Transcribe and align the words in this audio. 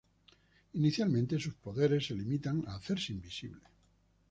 Inicialmente, 0.73 1.37
sus 1.39 1.53
poderes 1.53 2.07
se 2.07 2.15
limitan 2.15 2.63
a 2.67 2.73
hacerse 2.73 3.13
invisible. 3.13 3.61